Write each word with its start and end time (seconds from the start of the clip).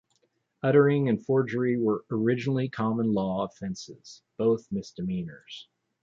Uttering 0.63 1.07
and 1.09 1.23
forgery 1.23 1.77
were 1.77 2.05
originally 2.09 2.67
common 2.67 3.13
law 3.13 3.45
offences, 3.45 4.23
both 4.35 4.71
misdemeanours. 4.71 5.67